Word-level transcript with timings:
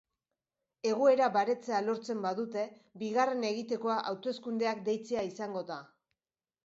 Egoera 0.91 1.27
baretzea 1.35 1.81
lortzen 1.89 2.23
badute, 2.27 2.63
bigarren 3.03 3.45
egitekoa 3.53 3.99
hauteskundeak 4.13 4.85
deitzea 4.89 5.27
izango 5.33 5.63
da. 5.71 5.79